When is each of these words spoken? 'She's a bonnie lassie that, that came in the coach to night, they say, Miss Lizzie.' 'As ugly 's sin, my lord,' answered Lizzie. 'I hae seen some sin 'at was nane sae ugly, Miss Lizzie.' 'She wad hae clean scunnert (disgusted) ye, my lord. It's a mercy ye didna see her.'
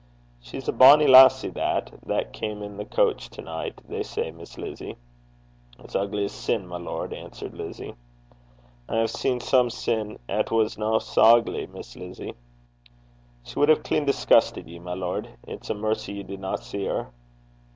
'She's 0.41 0.67
a 0.67 0.71
bonnie 0.71 1.05
lassie 1.07 1.51
that, 1.51 1.91
that 2.07 2.33
came 2.33 2.63
in 2.63 2.75
the 2.77 2.85
coach 2.85 3.29
to 3.29 3.39
night, 3.39 3.79
they 3.87 4.01
say, 4.01 4.31
Miss 4.31 4.57
Lizzie.' 4.57 4.97
'As 5.77 5.95
ugly 5.95 6.27
's 6.27 6.31
sin, 6.33 6.65
my 6.65 6.77
lord,' 6.77 7.13
answered 7.13 7.53
Lizzie. 7.53 7.93
'I 8.89 8.95
hae 9.01 9.05
seen 9.05 9.39
some 9.39 9.69
sin 9.69 10.17
'at 10.27 10.49
was 10.49 10.75
nane 10.75 10.99
sae 10.99 11.21
ugly, 11.21 11.67
Miss 11.67 11.95
Lizzie.' 11.95 12.33
'She 13.43 13.59
wad 13.59 13.69
hae 13.69 13.75
clean 13.75 14.05
scunnert 14.05 14.07
(disgusted) 14.07 14.67
ye, 14.67 14.79
my 14.79 14.95
lord. 14.95 15.29
It's 15.47 15.69
a 15.69 15.75
mercy 15.75 16.13
ye 16.13 16.23
didna 16.23 16.57
see 16.57 16.85
her.' 16.85 17.11